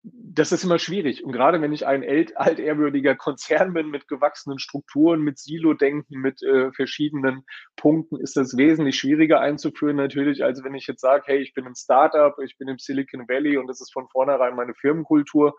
das 0.04 0.52
ist 0.52 0.64
immer 0.64 0.80
schwierig. 0.80 1.24
Und 1.24 1.32
gerade 1.32 1.62
wenn 1.62 1.74
ich 1.74 1.86
ein 1.86 2.04
altehrwürdiger 2.36 3.16
Konzern 3.16 3.74
bin 3.74 3.90
mit 3.90 4.08
gewachsenen 4.08 4.58
Strukturen, 4.58 5.22
mit 5.22 5.38
Silo-Denken, 5.38 6.20
mit 6.20 6.42
äh, 6.42 6.72
verschiedenen 6.72 7.44
Punkten, 7.76 8.18
ist 8.18 8.36
das 8.36 8.58
wesentlich 8.58 8.98
schwieriger 8.98 9.42
einzuführen 9.42 9.98
natürlich, 9.98 10.44
als 10.44 10.64
wenn 10.64 10.74
ich 10.74 10.88
jetzt 10.88 11.02
sage, 11.02 11.24
hey, 11.28 11.40
ich 11.40 11.54
bin 11.54 11.68
ein 11.68 11.76
Startup, 11.76 12.34
ich 12.44 12.58
bin 12.58 12.68
im 12.68 12.80
Silicon 12.80 13.28
Valley 13.28 13.58
und 13.58 13.68
das 13.68 13.82
ist 13.82 13.94
von 13.94 14.08
vornherein 14.08 14.56
meine 14.56 14.74
Firmenkultur. 14.74 15.56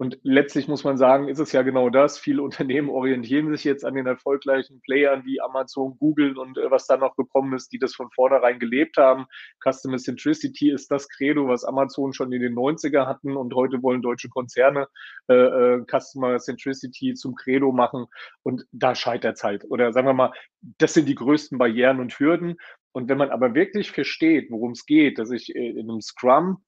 Und 0.00 0.18
letztlich 0.22 0.66
muss 0.66 0.82
man 0.82 0.96
sagen, 0.96 1.28
ist 1.28 1.40
es 1.40 1.52
ja 1.52 1.60
genau 1.60 1.90
das. 1.90 2.18
Viele 2.18 2.40
Unternehmen 2.42 2.88
orientieren 2.88 3.50
sich 3.54 3.64
jetzt 3.64 3.84
an 3.84 3.92
den 3.92 4.06
erfolgreichen 4.06 4.80
Playern 4.80 5.26
wie 5.26 5.42
Amazon, 5.42 5.98
Google 5.98 6.38
und 6.38 6.56
äh, 6.56 6.70
was 6.70 6.86
da 6.86 6.96
noch 6.96 7.16
gekommen 7.16 7.52
ist, 7.52 7.70
die 7.70 7.78
das 7.78 7.94
von 7.94 8.10
vornherein 8.10 8.58
gelebt 8.58 8.96
haben. 8.96 9.26
Customer 9.62 9.98
Centricity 9.98 10.70
ist 10.70 10.90
das 10.90 11.06
Credo, 11.06 11.48
was 11.48 11.64
Amazon 11.64 12.14
schon 12.14 12.32
in 12.32 12.40
den 12.40 12.54
90er 12.54 13.04
hatten 13.06 13.36
und 13.36 13.54
heute 13.54 13.82
wollen 13.82 14.00
deutsche 14.00 14.30
Konzerne 14.30 14.88
äh, 15.28 15.34
äh, 15.34 15.84
Customer 15.84 16.38
Centricity 16.38 17.12
zum 17.12 17.34
Credo 17.34 17.70
machen 17.70 18.06
und 18.42 18.64
da 18.72 18.94
scheitert 18.94 19.36
es 19.36 19.44
halt. 19.44 19.66
Oder 19.68 19.92
sagen 19.92 20.06
wir 20.06 20.14
mal, 20.14 20.32
das 20.78 20.94
sind 20.94 21.10
die 21.10 21.14
größten 21.14 21.58
Barrieren 21.58 22.00
und 22.00 22.18
Hürden. 22.18 22.56
Und 22.92 23.10
wenn 23.10 23.18
man 23.18 23.28
aber 23.28 23.54
wirklich 23.54 23.90
versteht, 23.90 24.50
worum 24.50 24.70
es 24.70 24.86
geht, 24.86 25.18
dass 25.18 25.30
ich 25.30 25.54
äh, 25.54 25.72
in 25.78 25.90
einem 25.90 26.00
Scrum 26.00 26.64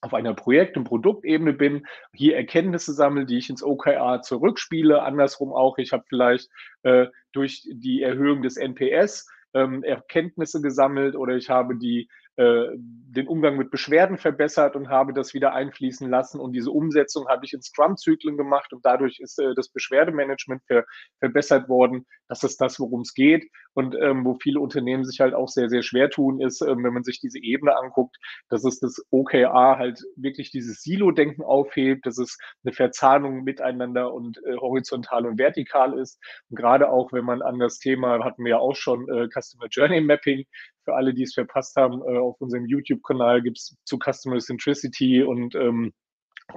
auf 0.00 0.14
einer 0.14 0.34
Projekt- 0.34 0.76
und 0.76 0.84
Produktebene 0.84 1.52
bin, 1.52 1.86
hier 2.12 2.36
Erkenntnisse 2.36 2.92
sammle, 2.92 3.26
die 3.26 3.38
ich 3.38 3.50
ins 3.50 3.62
OKR 3.62 4.22
zurückspiele. 4.22 5.02
Andersrum 5.02 5.52
auch, 5.52 5.78
ich 5.78 5.92
habe 5.92 6.04
vielleicht 6.08 6.50
äh, 6.82 7.06
durch 7.32 7.66
die 7.70 8.02
Erhöhung 8.02 8.42
des 8.42 8.56
NPS 8.56 9.28
ähm, 9.54 9.82
Erkenntnisse 9.82 10.60
gesammelt 10.60 11.16
oder 11.16 11.36
ich 11.36 11.48
habe 11.48 11.76
die 11.76 12.08
äh, 12.36 12.66
den 12.76 13.28
Umgang 13.28 13.56
mit 13.56 13.70
Beschwerden 13.70 14.18
verbessert 14.18 14.76
und 14.76 14.90
habe 14.90 15.14
das 15.14 15.32
wieder 15.32 15.54
einfließen 15.54 16.08
lassen. 16.08 16.38
Und 16.38 16.52
diese 16.52 16.70
Umsetzung 16.70 17.28
habe 17.28 17.46
ich 17.46 17.54
in 17.54 17.62
Scrum-Zyklen 17.62 18.36
gemacht 18.36 18.72
und 18.74 18.84
dadurch 18.84 19.20
ist 19.20 19.38
äh, 19.38 19.54
das 19.54 19.70
Beschwerdemanagement 19.70 20.62
ver 20.66 20.84
verbessert 21.18 21.68
worden. 21.68 22.04
Das 22.28 22.42
ist 22.42 22.60
das, 22.60 22.78
worum 22.78 23.00
es 23.00 23.14
geht. 23.14 23.50
Und 23.72 23.94
ähm, 24.00 24.24
wo 24.24 24.34
viele 24.34 24.60
Unternehmen 24.60 25.04
sich 25.04 25.20
halt 25.20 25.34
auch 25.34 25.48
sehr, 25.48 25.68
sehr 25.70 25.82
schwer 25.82 26.10
tun, 26.10 26.40
ist, 26.40 26.60
ähm, 26.60 26.84
wenn 26.84 26.92
man 26.92 27.04
sich 27.04 27.20
diese 27.20 27.38
Ebene 27.38 27.76
anguckt, 27.76 28.16
dass 28.48 28.64
es 28.64 28.80
das 28.80 29.02
OKR 29.10 29.78
halt 29.78 30.02
wirklich 30.16 30.50
dieses 30.50 30.82
Silo-Denken 30.82 31.42
aufhebt, 31.42 32.04
dass 32.04 32.18
es 32.18 32.36
eine 32.64 32.72
Verzahnung 32.72 33.44
miteinander 33.44 34.12
und 34.12 34.38
äh, 34.44 34.56
horizontal 34.56 35.26
und 35.26 35.38
vertikal 35.38 35.98
ist. 35.98 36.18
Und 36.50 36.56
gerade 36.56 36.90
auch, 36.90 37.12
wenn 37.12 37.24
man 37.24 37.40
an 37.40 37.58
das 37.58 37.78
Thema, 37.78 38.22
hatten 38.24 38.44
wir 38.44 38.50
ja 38.50 38.58
auch 38.58 38.76
schon, 38.76 39.08
äh, 39.08 39.28
Customer 39.28 39.68
Journey 39.70 40.00
Mapping, 40.00 40.44
für 40.86 40.94
alle, 40.94 41.12
die 41.12 41.24
es 41.24 41.34
verpasst 41.34 41.76
haben, 41.76 42.00
äh, 42.02 42.16
auf 42.16 42.40
unserem 42.40 42.64
YouTube-Kanal 42.64 43.42
gibt 43.42 43.58
es 43.58 43.76
zu 43.84 43.98
Customer 43.98 44.38
Centricity 44.38 45.22
und 45.22 45.54
ähm, 45.56 45.92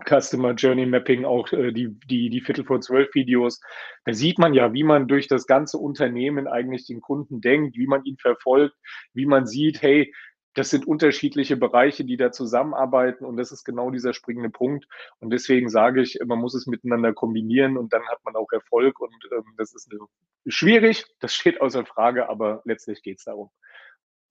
Customer 0.07 0.53
Journey 0.53 0.85
Mapping 0.85 1.25
auch 1.25 1.51
äh, 1.51 1.71
die, 1.71 1.89
die, 2.05 2.29
die 2.29 2.41
Viertel 2.41 2.63
vor 2.63 2.79
zwölf 2.79 3.13
Videos. 3.15 3.59
Da 4.05 4.13
sieht 4.13 4.37
man 4.37 4.53
ja, 4.53 4.71
wie 4.73 4.83
man 4.83 5.07
durch 5.07 5.27
das 5.27 5.47
ganze 5.47 5.79
Unternehmen 5.79 6.47
eigentlich 6.47 6.85
den 6.85 7.01
Kunden 7.01 7.41
denkt, 7.41 7.75
wie 7.75 7.87
man 7.87 8.05
ihn 8.05 8.17
verfolgt, 8.17 8.75
wie 9.13 9.25
man 9.25 9.47
sieht, 9.47 9.81
hey, 9.81 10.13
das 10.53 10.69
sind 10.69 10.85
unterschiedliche 10.85 11.57
Bereiche, 11.57 12.05
die 12.05 12.17
da 12.17 12.31
zusammenarbeiten 12.31 13.25
und 13.25 13.37
das 13.37 13.51
ist 13.51 13.63
genau 13.63 13.91
dieser 13.91 14.13
springende 14.13 14.49
Punkt. 14.49 14.85
Und 15.19 15.31
deswegen 15.31 15.69
sage 15.69 16.01
ich, 16.01 16.19
man 16.25 16.39
muss 16.39 16.53
es 16.53 16.67
miteinander 16.67 17.13
kombinieren 17.13 17.77
und 17.77 17.93
dann 17.93 18.05
hat 18.07 18.19
man 18.25 18.35
auch 18.35 18.51
Erfolg 18.51 18.99
und 18.99 19.15
ähm, 19.31 19.53
das 19.57 19.73
ist 19.73 19.91
eine, 19.91 20.01
schwierig, 20.47 21.05
das 21.19 21.33
steht 21.33 21.61
außer 21.61 21.85
Frage, 21.85 22.29
aber 22.29 22.61
letztlich 22.65 23.01
geht 23.01 23.19
es 23.19 23.23
darum. 23.23 23.49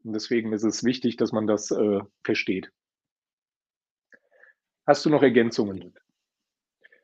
Und 0.05 0.13
deswegen 0.13 0.53
ist 0.53 0.65
es 0.65 0.85
wichtig, 0.85 1.17
dass 1.17 1.33
man 1.33 1.47
das 1.47 1.71
äh, 1.71 2.01
versteht. 2.25 2.71
Hast 4.87 5.05
du 5.05 5.11
noch 5.11 5.23
Ergänzungen? 5.23 5.95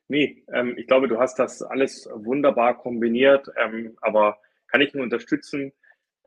Nee, 0.07 0.43
ähm, 0.51 0.75
ich 0.77 0.87
glaube, 0.87 1.07
du 1.07 1.19
hast 1.19 1.37
das 1.39 1.61
alles 1.61 2.07
wunderbar 2.13 2.77
kombiniert, 2.77 3.47
ähm, 3.57 3.97
aber 4.01 4.39
kann 4.67 4.81
ich 4.81 4.93
nur 4.93 5.03
unterstützen. 5.03 5.71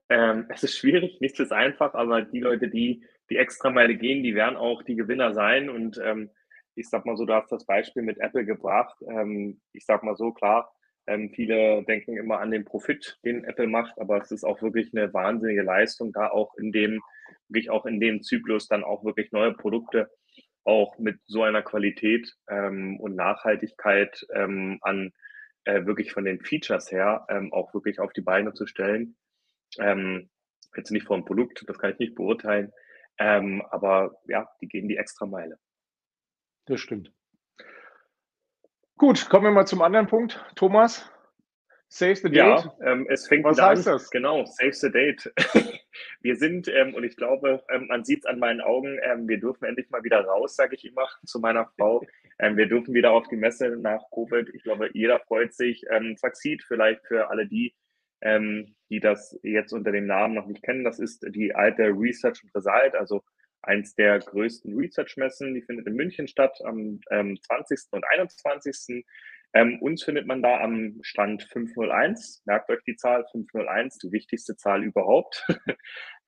Ähm, 0.09 0.47
es 0.49 0.63
ist 0.63 0.77
schwierig, 0.77 1.21
nichts 1.21 1.39
ist 1.39 1.53
einfach, 1.53 1.95
aber 1.95 2.23
die 2.23 2.41
Leute, 2.41 2.69
die 2.69 3.05
die 3.31 3.37
Extrameile 3.37 3.95
gehen, 3.95 4.23
die 4.23 4.35
werden 4.35 4.57
auch 4.57 4.83
die 4.83 4.97
Gewinner 4.97 5.35
sein. 5.35 5.69
Und 5.69 6.01
ähm, 6.03 6.31
ich 6.75 6.89
sag 6.89 7.05
mal 7.05 7.17
so, 7.17 7.25
du 7.25 7.35
hast 7.35 7.53
das 7.53 7.67
Beispiel 7.67 8.03
mit 8.03 8.19
Apple 8.19 8.45
gebracht. 8.45 8.97
Ähm, 9.09 9.61
ich 9.73 9.85
sag 9.85 10.03
mal 10.03 10.17
so, 10.17 10.33
klar, 10.33 10.73
ähm, 11.09 11.31
viele 11.35 11.83
denken 11.85 12.17
immer 12.17 12.41
an 12.41 12.51
den 12.51 12.65
Profit, 12.65 13.19
den 13.25 13.45
Apple 13.45 13.67
macht, 13.67 13.99
aber 13.99 14.21
es 14.21 14.31
ist 14.31 14.45
auch 14.45 14.63
wirklich 14.63 14.95
eine 14.95 15.13
wahnsinnige 15.13 15.63
Leistung, 15.63 16.13
da 16.13 16.29
auch 16.29 16.55
in 16.57 16.71
dem, 16.73 17.03
wirklich 17.49 17.71
auch 17.71 17.87
in 17.87 18.01
dem 18.01 18.23
Zyklus 18.23 18.69
dann 18.69 18.85
auch 18.85 19.05
wirklich 19.05 19.33
neue 19.33 19.53
Produkte 19.53 20.11
auch 20.65 20.99
mit 20.99 21.19
so 21.27 21.43
einer 21.43 21.63
Qualität 21.63 22.35
ähm, 22.49 23.01
und 23.01 23.17
Nachhaltigkeit 23.17 24.27
ähm, 24.35 24.79
an 24.83 25.13
äh, 25.65 25.87
wirklich 25.87 26.13
von 26.13 26.25
den 26.25 26.41
Features 26.41 26.93
her 26.93 27.27
ähm, 27.31 27.53
auch 27.53 27.73
wirklich 27.73 28.01
auf 28.01 28.13
die 28.13 28.21
Beine 28.21 28.53
zu 28.53 28.67
stellen. 28.67 29.17
Ähm, 29.79 30.29
jetzt 30.77 30.91
nicht 30.91 31.07
vom 31.07 31.25
Produkt, 31.25 31.65
das 31.67 31.79
kann 31.79 31.93
ich 31.93 31.99
nicht 31.99 32.15
beurteilen, 32.15 32.73
ähm, 33.19 33.63
aber 33.71 34.21
ja, 34.27 34.49
die 34.61 34.69
gehen 34.69 34.89
die 34.89 34.99
extra 34.99 35.25
Meile. 35.27 35.59
Das 36.67 36.81
stimmt. 36.81 37.13
Gut, 38.99 39.31
kommen 39.31 39.45
wir 39.45 39.51
mal 39.53 39.65
zum 39.65 39.81
anderen 39.81 40.09
Punkt. 40.09 40.45
Thomas, 40.57 41.09
Save 41.87 42.17
the 42.17 42.23
Date. 42.25 42.35
Ja, 42.35 42.77
ähm, 42.83 43.07
es 43.09 43.29
fängt 43.29 43.45
Was 43.45 43.61
heißt 43.61 43.87
an. 43.87 43.93
das? 43.93 44.11
Genau, 44.11 44.45
Save 44.45 44.73
the 44.73 44.91
Date. 44.91 45.33
wir 46.21 46.35
sind, 46.35 46.67
ähm, 46.67 46.95
und 46.95 47.05
ich 47.05 47.15
glaube, 47.15 47.63
ähm, 47.71 47.87
man 47.87 48.05
sieht 48.05 48.19
es 48.19 48.27
an 48.27 48.41
meinen 48.41 48.61
Augen, 48.61 48.99
ähm, 49.05 49.29
wir 49.29 49.39
dürfen 49.39 49.67
endlich 49.67 49.89
mal 49.91 50.03
wieder 50.03 50.23
raus, 50.23 50.57
sage 50.57 50.75
ich 50.75 50.85
immer 50.85 51.09
zu 51.25 51.39
meiner 51.39 51.67
Frau. 51.77 52.03
Ähm, 52.41 52.57
wir 52.57 52.67
dürfen 52.67 52.93
wieder 52.93 53.13
auf 53.13 53.29
die 53.29 53.37
Messe 53.37 53.77
nach 53.77 54.03
Covid. 54.13 54.51
Ich 54.53 54.65
glaube, 54.65 54.91
jeder 54.93 55.21
freut 55.21 55.55
sich. 55.55 55.85
Ähm, 55.91 56.17
Succeed 56.17 56.65
vielleicht 56.65 57.07
für 57.07 57.31
alle 57.31 57.47
die, 57.47 57.77
ähm, 58.21 58.75
die 58.91 58.99
das 58.99 59.39
jetzt 59.45 59.73
unter 59.73 59.93
dem 59.93 60.07
Namen 60.07 60.35
noch 60.35 60.47
nicht 60.47 60.65
kennen. 60.65 60.83
Das 60.83 60.99
ist 60.99 61.25
die 61.29 61.55
alte 61.55 61.85
Research 61.85 62.43
and 62.43 62.53
Result, 62.53 62.97
also 62.97 63.23
eins 63.63 63.95
der 63.95 64.19
größten 64.19 64.77
Research-Messen. 64.77 65.55
Die 65.55 65.63
findet 65.63 65.87
in 65.87 65.95
München 65.95 66.29
statt 66.29 66.59
am 66.65 67.01
ähm, 67.11 67.39
20. 67.41 67.79
und 67.93 68.05
21. 68.05 69.05
Ähm, 69.55 69.79
uns 69.81 70.05
findet 70.05 70.27
man 70.27 70.43
da 70.43 70.61
am 70.61 70.99
Stand 71.03 71.43
501. 71.53 72.43
Merkt 72.45 72.69
euch 72.71 72.83
die 72.87 72.97
Zahl 72.97 73.25
501, 73.33 73.99
die 73.99 74.13
wichtigste 74.13 74.57
Zahl 74.57 74.85
überhaupt. 74.85 75.47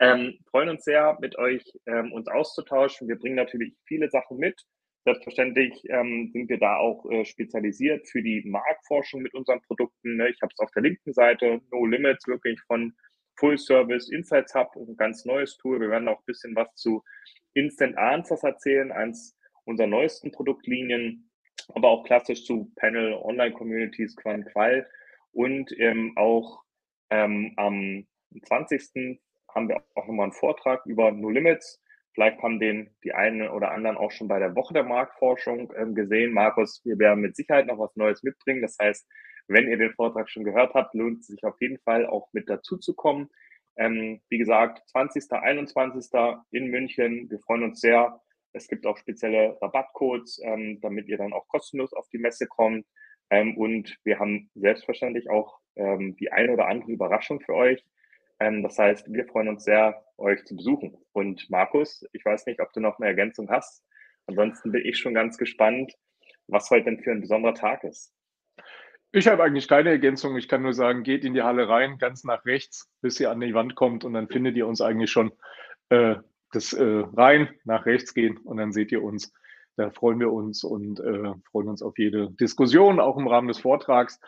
ähm, 0.01 0.39
freuen 0.51 0.71
uns 0.71 0.85
sehr, 0.85 1.19
mit 1.21 1.37
euch 1.37 1.65
ähm, 1.87 2.13
uns 2.13 2.29
auszutauschen. 2.29 3.09
Wir 3.09 3.17
bringen 3.17 3.37
natürlich 3.37 3.75
viele 3.87 4.09
Sachen 4.09 4.39
mit. 4.39 4.61
Selbstverständlich 5.05 5.83
ähm, 5.89 6.31
sind 6.33 6.49
wir 6.49 6.59
da 6.59 6.77
auch 6.77 7.11
äh, 7.11 7.25
spezialisiert 7.25 8.07
für 8.09 8.23
die 8.23 8.43
Marktforschung 8.47 9.23
mit 9.23 9.35
unseren 9.35 9.61
Produkten. 9.63 10.17
Ne? 10.17 10.31
Ich 10.31 10.41
habe 10.43 10.53
es 10.55 10.61
auf 10.61 10.71
der 10.73 10.83
linken 10.83 11.13
Seite, 11.13 11.61
No 11.71 11.87
Limits, 11.87 12.27
wirklich 12.27 12.61
von 12.67 12.95
Full 13.41 13.57
Service 13.57 14.11
Insights 14.11 14.55
Hub, 14.55 14.77
ein 14.77 14.97
ganz 14.97 15.25
neues 15.25 15.57
Tool. 15.57 15.81
Wir 15.81 15.89
werden 15.89 16.09
auch 16.09 16.19
ein 16.19 16.27
bisschen 16.27 16.55
was 16.55 16.75
zu 16.75 17.03
Instant 17.55 17.97
Answers 17.97 18.45
erzählen, 18.45 18.93
eins 18.93 19.37
unserer 19.65 19.87
neuesten 19.87 20.31
Produktlinien, 20.31 21.31
aber 21.75 21.89
auch 21.89 22.05
klassisch 22.05 22.45
zu 22.45 22.71
Panel 22.77 23.15
Online 23.15 23.53
Communities, 23.53 24.15
Quan 24.15 24.45
Qual 24.45 24.87
und 25.33 25.73
ähm, 25.79 26.13
auch 26.17 26.63
ähm, 27.09 27.55
am 27.57 28.07
20. 28.45 29.19
haben 29.55 29.69
wir 29.69 29.83
auch 29.95 30.07
nochmal 30.07 30.25
einen 30.25 30.33
Vortrag 30.33 30.85
über 30.85 31.11
No 31.11 31.31
Limits. 31.31 31.83
Vielleicht 32.13 32.43
haben 32.43 32.61
den 32.61 32.95
die 33.05 33.15
einen 33.15 33.49
oder 33.49 33.71
anderen 33.71 33.97
auch 33.97 34.11
schon 34.11 34.29
bei 34.29 34.39
der 34.39 34.55
Woche 34.55 34.75
der 34.75 34.85
Marktforschung 34.85 35.73
ähm, 35.77 35.95
gesehen. 35.95 36.35
Markus, 36.35 36.83
wir 36.85 36.99
werden 36.99 37.21
mit 37.21 37.37
Sicherheit 37.37 37.67
noch 37.67 37.79
was 37.79 37.97
Neues 37.97 38.23
mitbringen. 38.23 38.61
Das 38.61 38.77
heißt, 38.79 39.09
wenn 39.51 39.69
ihr 39.69 39.77
den 39.77 39.93
Vortrag 39.93 40.31
schon 40.31 40.45
gehört 40.45 40.75
habt, 40.75 40.95
lohnt 40.95 41.21
es 41.21 41.27
sich 41.27 41.43
auf 41.45 41.61
jeden 41.61 41.79
Fall 41.79 42.07
auch 42.07 42.29
mit 42.33 42.49
dazu 42.49 42.79
zu 42.79 42.95
kommen. 42.95 43.29
Ähm, 43.77 44.21
wie 44.29 44.39
gesagt, 44.39 44.89
20., 44.91 45.33
21. 45.33 46.11
in 46.53 46.67
München. 46.69 47.29
Wir 47.31 47.41
freuen 47.41 47.65
uns 47.65 47.81
sehr. 47.81 48.21
Es 48.53 48.69
gibt 48.69 48.87
auch 48.87 48.97
spezielle 48.97 49.59
Rabattcodes, 49.61 50.41
ähm, 50.45 50.81
damit 50.81 51.09
ihr 51.09 51.19
dann 51.19 51.33
auch 51.33 51.49
kostenlos 51.49 51.93
auf 51.93 52.09
die 52.11 52.19
Messe 52.19 52.47
kommt. 52.47 52.87
Ähm, 53.31 53.57
und 53.57 53.99
wir 54.05 54.21
haben 54.21 54.51
selbstverständlich 54.55 55.29
auch 55.29 55.59
ähm, 55.75 56.17
die 56.17 56.31
eine 56.31 56.53
oder 56.53 56.69
andere 56.69 56.93
Überraschung 56.93 57.41
für 57.41 57.55
euch. 57.55 57.85
Ähm, 58.39 58.63
das 58.63 58.79
heißt, 58.79 59.13
wir 59.13 59.27
freuen 59.27 59.49
uns 59.49 59.65
sehr, 59.65 60.05
euch 60.17 60.45
zu 60.45 60.55
besuchen. 60.55 60.97
Und 61.13 61.51
Markus, 61.51 62.07
ich 62.13 62.25
weiß 62.25 62.47
nicht, 62.47 62.61
ob 62.61 62.73
du 62.73 62.81
noch 62.81 63.01
eine 63.01 63.09
Ergänzung 63.09 63.51
hast. 63.51 63.85
Ansonsten 64.27 64.71
bin 64.71 64.85
ich 64.85 64.99
schon 64.99 65.15
ganz 65.15 65.39
gespannt, 65.39 65.93
was 66.47 66.71
heute 66.71 66.85
denn 66.85 67.01
für 67.01 67.11
ein 67.11 67.21
besonderer 67.21 67.55
Tag 67.55 67.83
ist. 67.83 68.15
Ich 69.13 69.27
habe 69.27 69.43
eigentlich 69.43 69.67
keine 69.67 69.91
Ergänzung. 69.91 70.37
Ich 70.37 70.47
kann 70.47 70.63
nur 70.63 70.73
sagen, 70.73 71.03
geht 71.03 71.25
in 71.25 71.35
die 71.35 71.43
Halle 71.43 71.69
rein, 71.69 71.99
ganz 71.99 72.23
nach 72.23 72.45
rechts, 72.45 72.89
bis 73.01 73.19
ihr 73.19 73.31
an 73.31 73.41
die 73.41 73.55
Wand 73.55 73.75
kommt 73.75 74.05
und 74.05 74.13
dann 74.15 74.29
findet 74.29 74.57
ihr 74.57 74.69
uns 74.69 74.81
eigentlich 74.81 75.11
schon 75.11 75.33
äh, 75.89 76.17
das 76.53 76.73
äh, 76.73 77.05
rein, 77.17 77.49
nach 77.65 77.87
rechts 77.87 78.15
gehen 78.15 78.39
und 78.39 78.57
dann 78.57 78.73
seht 78.73 78.93
ihr 78.93 79.03
uns. 79.03 79.33
Da 79.77 79.91
freuen 79.91 80.21
wir 80.21 80.31
uns 80.31 80.63
und 80.63 81.01
äh, 81.01 81.33
freuen 81.51 81.69
uns 81.69 81.83
auf 81.83 81.99
jede 81.99 82.31
Diskussion, 82.33 83.01
auch 83.01 83.17
im 83.17 83.27
Rahmen 83.27 83.49
des 83.49 83.59
Vortrags. 83.59 84.21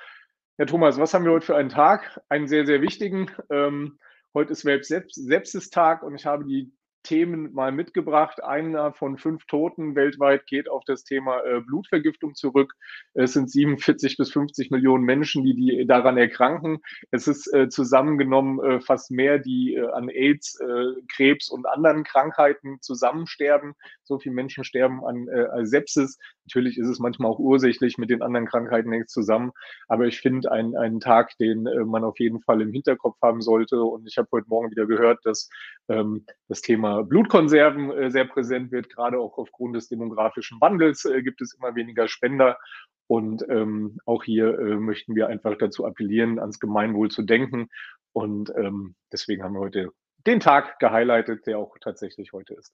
Herr 0.57 0.67
Thomas, 0.67 0.99
was 0.99 1.15
haben 1.15 1.25
wir 1.25 1.33
heute 1.33 1.47
für 1.47 1.57
einen 1.57 1.69
Tag? 1.69 2.21
Einen 2.29 2.49
sehr, 2.49 2.67
sehr 2.67 2.81
wichtigen. 2.81 3.31
Ähm, 3.51 3.99
heute 4.35 4.53
ist 4.53 4.63
Sepsis-Tag 4.63 6.03
und 6.03 6.15
ich 6.15 6.27
habe 6.27 6.45
die 6.45 6.73
Themen 7.03 7.53
mal 7.53 7.73
mitgebracht. 7.73 8.43
Einer 8.43 8.93
von 8.93 9.19
fünf 9.19 9.47
Toten 9.47 9.95
weltweit 9.95 10.47
geht 10.47 10.69
auf 10.69 10.85
das 10.85 11.05
Thema 11.05 11.41
äh, 11.45 11.61
Blutvergiftung 11.61 12.35
zurück. 12.35 12.75
Es 13.15 13.33
sind 13.33 13.51
47 13.51 14.17
bis 14.17 14.31
50 14.33 14.71
Millionen 14.71 15.05
Menschen, 15.05 15.45
die, 15.45 15.55
die 15.55 15.87
daran 15.87 16.17
erkranken. 16.17 16.79
Es 17.11 17.29
ist 17.29 17.53
äh, 17.53 17.69
zusammengenommen 17.69 18.61
äh, 18.65 18.81
fast 18.81 19.11
mehr, 19.11 19.39
die 19.39 19.75
äh, 19.75 19.91
an 19.93 20.09
AIDS, 20.09 20.59
äh, 20.61 21.01
Krebs 21.09 21.49
und 21.51 21.67
anderen 21.67 22.05
Krankheiten 22.05 22.79
zusammensterben. 22.81 23.75
So 24.05 24.19
viele 24.19 24.35
Menschen 24.35 24.65
sterben 24.65 25.05
an 25.05 25.29
äh, 25.29 25.67
Sepsis. 25.67 26.19
Natürlich 26.47 26.79
ist 26.79 26.89
es 26.89 26.99
manchmal 26.99 27.31
auch 27.31 27.39
ursächlich 27.39 27.99
mit 27.99 28.11
den 28.11 28.23
anderen 28.23 28.47
Krankheiten 28.47 28.91
nichts 28.91 29.13
zusammen. 29.13 29.53
Aber 29.89 30.07
ich 30.07 30.21
finde 30.21 30.51
ein, 30.51 30.77
einen 30.77 31.01
Tag, 31.01 31.37
den 31.39 31.65
man 31.87 32.05
auf 32.05 32.19
jeden 32.19 32.41
Fall 32.41 32.61
im 32.61 32.73
Hinterkopf 32.73 33.17
haben 33.23 33.43
sollte. 33.43 33.83
Und 33.83 34.07
ich 34.09 34.19
habe 34.19 34.29
heute 34.33 34.49
Morgen 34.49 34.71
wieder 34.71 34.87
gehört, 34.87 35.25
dass 35.25 35.49
ähm, 35.89 36.27
das 36.49 36.61
Thema 36.61 37.03
Blutkonserven 37.05 37.91
äh, 37.93 38.11
sehr 38.11 38.25
präsent 38.25 38.73
wird. 38.73 38.89
Gerade 38.91 39.19
auch 39.19 39.39
aufgrund 39.39 39.77
des 39.77 39.89
demografischen 39.89 40.61
Wandels 40.61 41.05
äh, 41.05 41.23
gibt 41.23 41.41
es 41.41 41.55
immer 41.55 41.75
weniger 41.75 42.09
Spender. 42.09 42.59
Und 43.07 43.45
ähm, 43.49 43.99
auch 44.07 44.25
hier 44.25 44.59
äh, 44.59 44.77
möchten 44.77 45.15
wir 45.15 45.29
einfach 45.29 45.57
dazu 45.59 45.85
appellieren, 45.85 46.39
ans 46.39 46.59
Gemeinwohl 46.59 47.11
zu 47.11 47.23
denken. 47.23 47.69
Und 48.13 48.53
ähm, 48.57 48.95
deswegen 49.13 49.43
haben 49.43 49.55
wir 49.55 49.61
heute 49.61 49.91
den 50.27 50.41
Tag 50.41 50.79
gehighlightet, 50.79 51.47
der 51.47 51.59
auch 51.59 51.77
tatsächlich 51.81 52.33
heute 52.33 52.55
ist. 52.55 52.73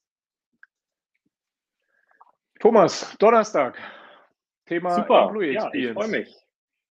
Thomas, 2.58 3.16
Donnerstag. 3.18 3.78
Thema 4.66 4.90
Super. 4.90 5.26
Employee 5.26 5.54
Experience. 5.54 5.74
Ja, 5.74 5.90
ich 5.90 5.92
freue 5.92 6.08
mich. 6.08 6.36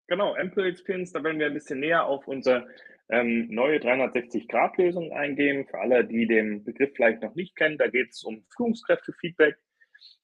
Genau, 0.06 0.34
Employee 0.36 0.70
Experience, 0.70 1.12
da 1.12 1.22
werden 1.22 1.38
wir 1.38 1.46
ein 1.46 1.54
bisschen 1.54 1.80
näher 1.80 2.06
auf 2.06 2.28
unser 2.28 2.66
ähm, 3.10 3.48
neue 3.50 3.78
360-Grad-Lösung 3.78 5.12
eingehen. 5.12 5.66
Für 5.66 5.80
alle, 5.80 6.04
die 6.04 6.26
den 6.26 6.64
Begriff 6.64 6.92
vielleicht 6.94 7.22
noch 7.22 7.34
nicht 7.34 7.56
kennen, 7.56 7.76
da 7.76 7.88
geht 7.88 8.10
es 8.10 8.22
um 8.22 8.44
Führungskräftefeedback. 8.56 9.56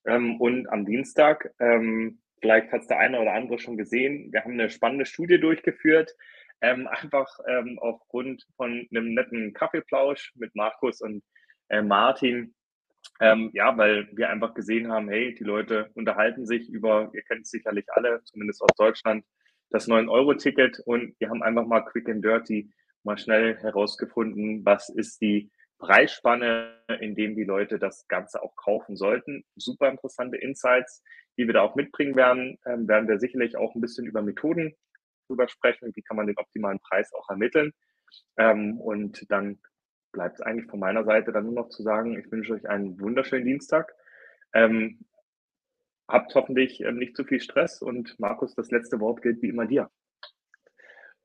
Ähm, 0.06 0.40
und 0.40 0.68
am 0.68 0.86
Dienstag, 0.86 1.52
ähm, 1.58 2.20
vielleicht 2.40 2.70
hat 2.70 2.82
es 2.82 2.86
der 2.86 2.98
eine 2.98 3.20
oder 3.20 3.32
andere 3.32 3.58
schon 3.58 3.76
gesehen, 3.76 4.32
wir 4.32 4.44
haben 4.44 4.52
eine 4.52 4.70
spannende 4.70 5.06
Studie 5.06 5.40
durchgeführt, 5.40 6.14
ähm, 6.60 6.86
einfach 6.86 7.26
ähm, 7.48 7.78
aufgrund 7.80 8.46
von 8.56 8.86
einem 8.90 9.14
netten 9.14 9.52
Kaffeeplausch 9.52 10.32
mit 10.36 10.54
Markus 10.54 11.00
und 11.00 11.24
äh, 11.68 11.82
Martin. 11.82 12.54
Ähm, 13.20 13.50
ja, 13.52 13.76
weil 13.76 14.08
wir 14.12 14.30
einfach 14.30 14.54
gesehen 14.54 14.90
haben, 14.90 15.08
hey, 15.08 15.34
die 15.34 15.44
Leute 15.44 15.90
unterhalten 15.94 16.46
sich 16.46 16.68
über, 16.68 17.10
ihr 17.14 17.22
kennt 17.22 17.42
es 17.42 17.50
sicherlich 17.50 17.86
alle, 17.92 18.22
zumindest 18.24 18.62
aus 18.62 18.74
Deutschland, 18.76 19.24
das 19.70 19.88
9-Euro-Ticket 19.88 20.80
und 20.84 21.14
wir 21.18 21.30
haben 21.30 21.42
einfach 21.42 21.66
mal 21.66 21.80
quick 21.80 22.08
and 22.08 22.24
dirty 22.24 22.70
mal 23.02 23.18
schnell 23.18 23.56
herausgefunden, 23.58 24.64
was 24.64 24.88
ist 24.88 25.20
die 25.20 25.50
Preisspanne, 25.78 26.72
in 27.00 27.14
dem 27.14 27.36
die 27.36 27.44
Leute 27.44 27.78
das 27.78 28.06
Ganze 28.08 28.42
auch 28.42 28.54
kaufen 28.56 28.96
sollten. 28.96 29.44
Super 29.56 29.90
interessante 29.90 30.36
Insights, 30.38 31.02
die 31.36 31.46
wir 31.46 31.54
da 31.54 31.62
auch 31.62 31.74
mitbringen 31.74 32.16
werden. 32.16 32.58
Ähm, 32.66 32.88
werden 32.88 33.08
wir 33.08 33.18
sicherlich 33.18 33.56
auch 33.56 33.74
ein 33.74 33.80
bisschen 33.80 34.06
über 34.06 34.22
Methoden 34.22 34.74
drüber 35.26 35.48
sprechen, 35.48 35.92
wie 35.94 36.02
kann 36.02 36.16
man 36.16 36.26
den 36.26 36.38
optimalen 36.38 36.80
Preis 36.80 37.12
auch 37.12 37.28
ermitteln. 37.28 37.72
Ähm, 38.38 38.80
und 38.80 39.30
dann 39.30 39.60
bleibt 40.14 40.36
es 40.36 40.40
eigentlich 40.40 40.70
von 40.70 40.80
meiner 40.80 41.04
Seite 41.04 41.32
dann 41.32 41.44
nur 41.44 41.52
noch 41.52 41.68
zu 41.68 41.82
sagen, 41.82 42.18
ich 42.18 42.32
wünsche 42.32 42.54
euch 42.54 42.66
einen 42.68 42.98
wunderschönen 42.98 43.44
Dienstag. 43.44 43.94
Ähm, 44.54 45.00
habt 46.08 46.34
hoffentlich 46.34 46.80
ähm, 46.80 46.96
nicht 46.96 47.16
zu 47.16 47.24
viel 47.24 47.40
Stress 47.40 47.82
und 47.82 48.18
Markus, 48.18 48.54
das 48.54 48.70
letzte 48.70 49.00
Wort 49.00 49.20
gilt 49.20 49.42
wie 49.42 49.48
immer 49.48 49.66
dir. 49.66 49.90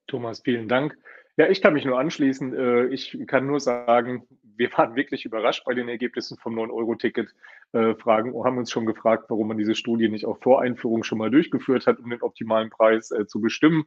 Thomas, 0.08 0.41
vielen 0.43 0.67
Dank. 0.67 0.98
Ja, 1.38 1.48
ich 1.48 1.62
kann 1.62 1.74
mich 1.74 1.86
nur 1.86 1.98
anschließen. 1.98 2.53
Äh, 2.53 2.86
ich 2.88 3.17
kann 3.27 3.48
nur 3.48 3.62
sagen, 3.62 4.27
wir 4.58 4.69
waren 4.74 4.96
wirklich 4.96 5.24
überrascht 5.24 5.63
bei 5.63 5.74
den 5.74 5.88
Ergebnissen 5.88 6.38
vom 6.38 6.58
9-Euro-Ticket. 6.60 7.34
Äh, 7.72 7.96
Fragen 7.96 8.34
haben 8.43 8.58
uns 8.58 8.72
schon 8.72 8.86
gefragt, 8.86 9.25
warum 9.29 9.48
man 9.48 9.58
diese 9.58 9.75
Studie 9.75 10.10
nicht 10.10 10.25
auch 10.25 10.39
vor 10.41 10.62
Einführung 10.62 11.03
schon 11.03 11.17
mal 11.17 11.31
durchgeführt 11.31 11.88
hat, 11.88 12.00
um 12.00 12.10
den 12.10 12.22
optimalen 12.22 12.69
Preis 12.69 13.12
äh, 13.12 13.25
zu 13.25 13.39
bestimmen. 13.39 13.86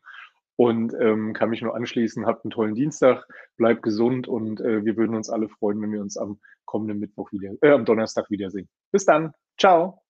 Und 0.62 0.94
ähm, 1.00 1.32
kann 1.32 1.50
mich 1.50 1.60
nur 1.60 1.74
anschließen, 1.74 2.24
habt 2.24 2.44
einen 2.44 2.52
tollen 2.52 2.76
Dienstag, 2.76 3.26
bleibt 3.56 3.82
gesund 3.82 4.28
und 4.28 4.60
äh, 4.60 4.84
wir 4.84 4.96
würden 4.96 5.16
uns 5.16 5.28
alle 5.28 5.48
freuen, 5.48 5.82
wenn 5.82 5.90
wir 5.90 6.00
uns 6.00 6.16
am 6.16 6.38
kommenden 6.66 7.00
Mittwoch 7.00 7.32
wieder, 7.32 7.50
äh, 7.62 7.72
am 7.72 7.84
Donnerstag 7.84 8.30
wiedersehen. 8.30 8.68
Bis 8.92 9.04
dann. 9.04 9.32
Ciao. 9.58 10.02